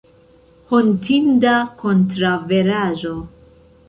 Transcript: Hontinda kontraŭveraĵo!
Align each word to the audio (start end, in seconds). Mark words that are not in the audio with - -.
Hontinda 0.69 1.51
kontraŭveraĵo! 1.81 3.13